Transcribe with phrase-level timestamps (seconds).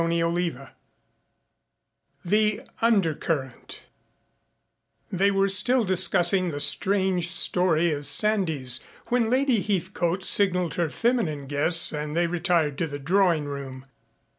[0.01, 0.55] CHAPTER II
[2.25, 3.81] THE UNDERCURRENT
[5.11, 11.45] They were still discussing the strange story of Sandys when Lady Heathcote signaled her feminine
[11.45, 13.85] guests and they retired to the drawing room.